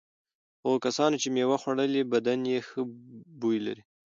هغو 0.63 0.77
کسانو 0.85 1.15
چې 1.21 1.27
مېوه 1.35 1.57
خوړلي 1.63 2.01
بدن 2.13 2.39
یې 2.53 2.59
ښه 2.67 2.81
بوی 3.39 3.57
لري. 3.65 3.83